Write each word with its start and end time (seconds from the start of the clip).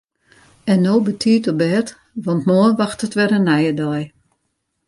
En 0.73 0.81
no 0.83 0.93
betiid 1.07 1.43
op 1.51 1.57
bêd 1.61 1.87
want 2.25 2.47
moarn 2.49 2.79
wachtet 2.81 3.15
wer 3.17 3.31
in 3.37 3.47
nije 3.49 3.73
dei. 3.81 4.03